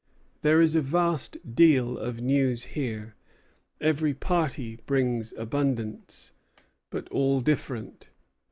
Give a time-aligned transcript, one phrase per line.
[0.41, 3.13] "There is a vast deal of news here;
[3.79, 6.31] every party brings abundance,
[6.89, 8.09] but all different."